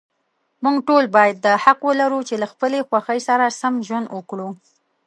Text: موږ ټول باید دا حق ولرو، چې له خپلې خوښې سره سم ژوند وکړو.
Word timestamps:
موږ 0.63 0.77
ټول 0.87 1.03
باید 1.15 1.35
دا 1.45 1.53
حق 1.63 1.79
ولرو، 1.87 2.19
چې 2.27 2.35
له 2.41 2.47
خپلې 2.53 2.79
خوښې 2.87 3.19
سره 3.27 3.45
سم 3.61 3.73
ژوند 3.87 4.07
وکړو. 4.15 4.49